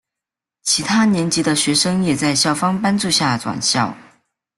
[0.63, 3.95] 其他年级的学生也在校方帮助下转校。